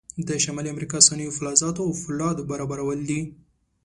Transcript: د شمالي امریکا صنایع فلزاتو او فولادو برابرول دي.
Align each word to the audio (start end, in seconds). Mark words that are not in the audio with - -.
د 0.27 0.29
شمالي 0.43 0.69
امریکا 0.71 0.97
صنایع 1.07 1.31
فلزاتو 1.37 1.81
او 1.85 1.91
فولادو 2.01 2.47
برابرول 2.51 2.99
دي. 3.09 3.21